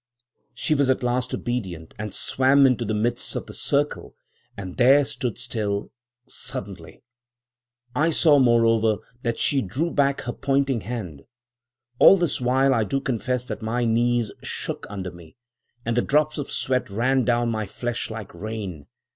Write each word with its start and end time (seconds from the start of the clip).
"She 0.55 0.73
was 0.73 0.89
at 0.89 1.03
last 1.03 1.31
obedient, 1.31 1.93
and 1.99 2.11
swam 2.11 2.65
into 2.65 2.83
the 2.83 2.95
midst 2.95 3.35
of 3.35 3.45
the 3.45 3.53
circle, 3.53 4.15
and 4.57 4.77
there 4.77 5.05
stood 5.05 5.37
still, 5.37 5.91
suddenly. 6.27 7.03
I 7.93 8.09
saw, 8.09 8.39
moreover, 8.39 8.97
that 9.21 9.37
she 9.37 9.61
drew 9.61 9.91
back 9.91 10.21
her 10.21 10.33
pointing 10.33 10.81
hand. 10.81 11.21
All 11.99 12.17
this 12.17 12.41
while 12.41 12.73
I 12.73 12.83
do 12.83 12.99
confess 12.99 13.45
that 13.45 13.61
my 13.61 13.85
knees 13.85 14.31
shook 14.41 14.87
under 14.89 15.11
me, 15.11 15.35
and 15.85 15.95
the 15.95 16.01
drops 16.01 16.39
of 16.39 16.49
sweat 16.49 16.89
ran 16.89 17.23
down 17.23 17.51
my 17.51 17.67
flesh 17.67 18.09
like 18.09 18.33
rain. 18.33 18.87